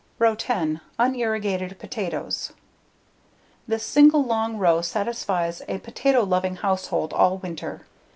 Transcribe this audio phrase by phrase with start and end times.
[0.17, 2.53] Row 10: Unirrigated Potatoes
[3.67, 7.85] This single long row satisfies a potato loving household all winter.